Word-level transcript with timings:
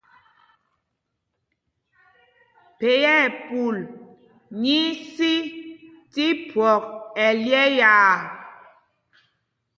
Phē 2.79 2.91
ɛpul 3.19 3.77
nyí 4.61 4.75
í 4.91 4.99
sī 5.13 5.33
tí 6.13 6.25
phwɔk 6.49 6.83
ɛlyɛ̄ɛ̄â. 7.27 7.95